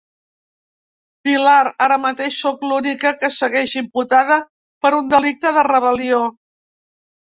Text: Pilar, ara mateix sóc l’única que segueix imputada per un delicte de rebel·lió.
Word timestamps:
Pilar, 1.27 1.69
ara 1.89 1.99
mateix 2.07 2.41
sóc 2.47 2.65
l’única 2.71 3.13
que 3.21 3.33
segueix 3.39 3.79
imputada 3.85 4.43
per 4.85 4.97
un 5.05 5.17
delicte 5.17 5.57
de 5.61 5.69
rebel·lió. 5.75 6.27